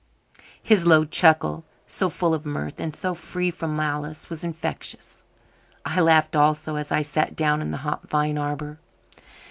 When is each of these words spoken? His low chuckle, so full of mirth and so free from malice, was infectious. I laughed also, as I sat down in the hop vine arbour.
His 0.63 0.87
low 0.87 1.05
chuckle, 1.05 1.63
so 1.85 2.09
full 2.09 2.33
of 2.33 2.43
mirth 2.43 2.79
and 2.79 2.95
so 2.95 3.13
free 3.13 3.51
from 3.51 3.75
malice, 3.75 4.31
was 4.31 4.43
infectious. 4.43 5.25
I 5.85 6.01
laughed 6.01 6.35
also, 6.35 6.75
as 6.75 6.91
I 6.91 7.03
sat 7.03 7.35
down 7.35 7.61
in 7.61 7.69
the 7.69 7.77
hop 7.85 8.07
vine 8.09 8.39
arbour. 8.39 8.79